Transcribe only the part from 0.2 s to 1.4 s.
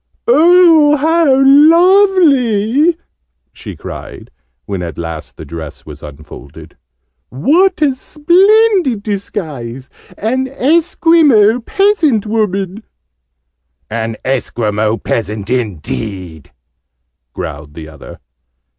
"Oh, how